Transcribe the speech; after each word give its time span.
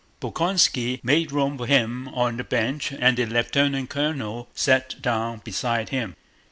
Bolkónski 0.19 0.99
made 1.03 1.31
room 1.31 1.59
for 1.59 1.67
him 1.67 2.07
on 2.07 2.37
the 2.37 2.43
bench 2.43 2.91
and 2.91 3.17
the 3.17 3.25
lieutenant 3.27 3.91
colonel 3.91 4.49
sat 4.55 4.99
down 4.99 5.41
beside 5.43 5.89
him. 5.89 6.15